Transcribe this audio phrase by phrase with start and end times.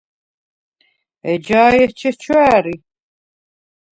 [1.31, 2.75] ეჯაი̄ ეჩეჩუ ა̈რი.